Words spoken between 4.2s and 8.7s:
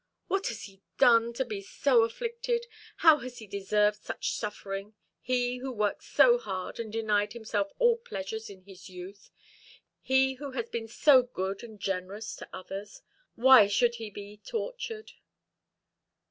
suffering, he who worked so hard, and denied himself all pleasures in